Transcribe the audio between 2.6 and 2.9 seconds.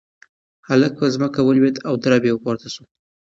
شو.